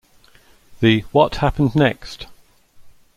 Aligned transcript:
The 0.79 1.01
What 1.11 1.35
Happened 1.35 1.75
Next? 1.75 2.25